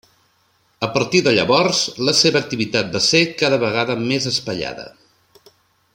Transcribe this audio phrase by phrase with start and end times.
[0.87, 4.89] A partir de llavors la seva activitat va ser cada vegada més espaiada.